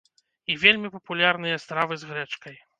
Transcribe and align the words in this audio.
І 0.53 0.55
вельмі 0.63 0.91
папулярныя 0.95 1.63
стравы 1.67 1.93
з 2.01 2.13
грэчкай. 2.13 2.61